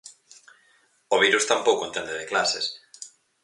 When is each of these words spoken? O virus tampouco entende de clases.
O 1.13 1.15
virus 1.25 1.47
tampouco 1.51 1.81
entende 1.85 2.13
de 2.19 2.29
clases. 2.31 2.65